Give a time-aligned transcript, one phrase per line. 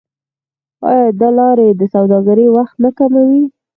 [0.89, 3.43] آیا دا لارې د سوداګرۍ وخت نه کموي؟